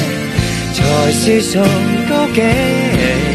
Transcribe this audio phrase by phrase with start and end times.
[0.73, 1.61] 才是上
[2.09, 3.32] 高境。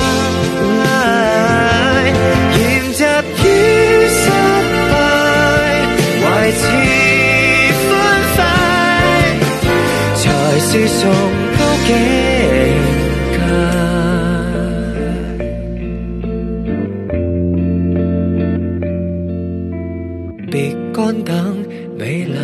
[21.97, 22.35] 美丽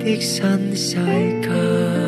[0.00, 0.96] 的新世
[1.42, 2.05] 界。